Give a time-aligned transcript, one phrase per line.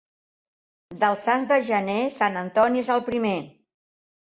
[1.03, 3.41] Dels sants de gener, Sant Antoni és el primer.